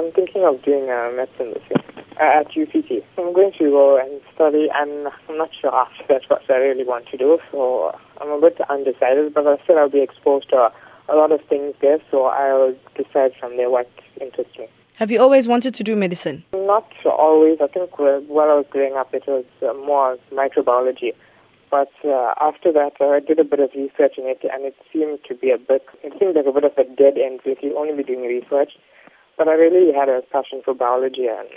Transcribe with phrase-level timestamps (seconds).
[0.00, 1.84] I'm thinking of doing uh, medicine this year
[2.18, 3.04] uh, at UCT.
[3.18, 6.84] I'm going to go and study, and I'm not sure after that what I really
[6.84, 7.38] want to do.
[7.52, 10.72] So I'm a bit undecided, but I said I'll be exposed to
[11.10, 14.68] a lot of things there, so I'll decide from there what interests me.
[14.94, 16.44] Have you always wanted to do medicine?
[16.54, 17.58] Not always.
[17.60, 21.12] I think while I was growing up, it was uh, more microbiology.
[21.70, 24.76] But uh, after that, uh, I did a bit of research in it, and it
[24.90, 27.74] seemed to be a bit, it seemed like a bit of a dead end, really,
[27.76, 28.72] only be doing research.
[29.40, 31.48] But I really had a passion for biology and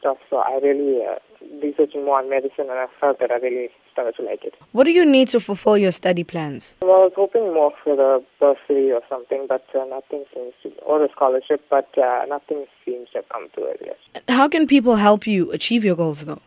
[0.00, 1.20] stuff, so I really uh,
[1.62, 4.54] researched more on medicine, and I felt that I really started to like it.
[4.72, 6.74] What do you need to fulfill your study plans?
[6.82, 10.70] Well, I was hoping more for the bursary or something, but uh, nothing seems to,
[10.80, 14.24] or a scholarship, but uh, nothing seems to have come to it yet.
[14.28, 16.42] How can people help you achieve your goals, though?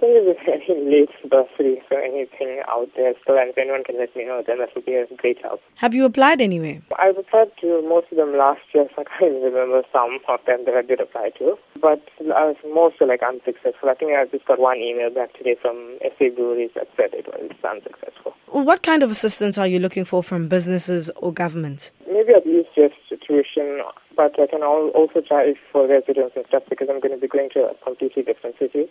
[0.00, 4.24] Think it's very late bursary, so anything out there and if anyone can let me
[4.24, 5.60] know, then that would be a great help.
[5.74, 6.80] Have you applied anyway?
[6.96, 10.38] I've applied to most of them last year, so I can't even remember some of
[10.46, 11.58] them that I did apply to.
[11.80, 13.90] But I was mostly like unsuccessful.
[13.90, 17.26] I think I just got one email back today from SA Breweries that said it
[17.26, 18.34] was unsuccessful.
[18.52, 21.90] What kind of assistance are you looking for from businesses or government?
[22.06, 22.94] Maybe at least just
[23.28, 23.80] tuition,
[24.16, 27.50] but I can also try for residence and stuff because I'm going to be going
[27.54, 28.88] to a completely different city.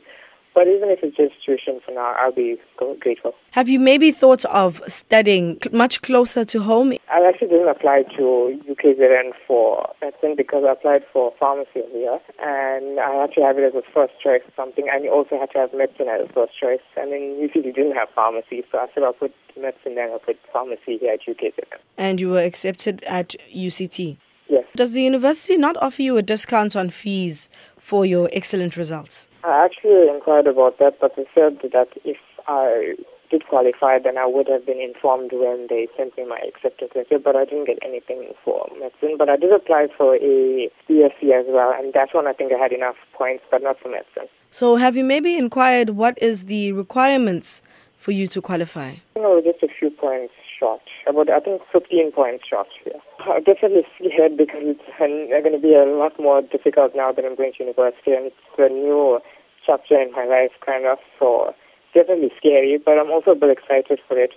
[0.54, 2.58] But even if it's just tuition for now, I'll be
[3.00, 3.34] grateful.
[3.52, 6.94] Have you maybe thought of studying much closer to home?
[7.12, 12.20] I actually didn't apply to UKZN for medicine because I applied for pharmacy over here,
[12.40, 15.40] and I had to have it as a first choice or something, and you also
[15.40, 16.82] had to have medicine as a first choice.
[16.96, 20.38] And then UCT didn't have pharmacy, so I said I'll put medicine there, I'll put
[20.52, 21.78] pharmacy here at UKZN.
[21.98, 24.18] And you were accepted at UCT?
[24.50, 24.64] Yes.
[24.76, 27.50] Does the university not offer you a discount on fees
[27.88, 29.30] for your excellent results?
[29.46, 32.96] I actually inquired about that, but they said that if I
[33.32, 37.18] did qualify, then I would have been informed when they sent me my acceptance letter,
[37.18, 39.16] but I didn't get anything for medicine.
[39.18, 42.58] But I did apply for a BSc as well, and that's one I think I
[42.58, 44.28] had enough points, but not for medicine.
[44.52, 47.62] So have you maybe inquired what is the requirements
[47.98, 48.96] for you to qualify?
[49.28, 50.80] No, just a few points short.
[51.06, 52.68] About I think 15 points short.
[52.86, 53.04] Yeah.
[53.28, 57.36] I'm definitely scared because it's going to be a lot more difficult now that I'm
[57.36, 59.20] going to university, and it's a new
[59.66, 61.00] chapter in my life, kind of.
[61.20, 61.54] So
[61.94, 64.32] definitely scary, but I'm also a bit excited for it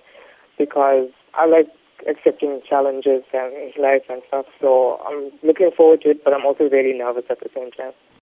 [0.59, 1.71] because I like
[2.03, 4.45] accepting challenges and life and stuff.
[4.59, 7.95] So I'm looking forward to it, but I'm also very nervous at the same time.